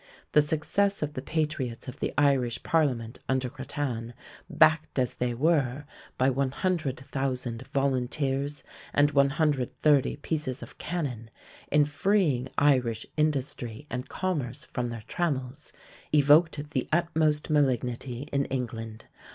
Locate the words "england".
18.45-19.05